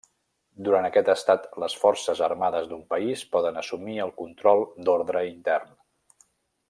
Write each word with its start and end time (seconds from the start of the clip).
Durant 0.67 0.85
aquest 0.87 1.11
estat 1.13 1.43
les 1.63 1.75
forces 1.81 2.23
armades 2.29 2.71
d'un 2.71 2.81
país 2.95 3.25
poden 3.37 3.61
assumir 3.63 4.01
el 4.07 4.15
control 4.23 4.65
d'ordre 4.89 5.23
intern. 5.35 5.79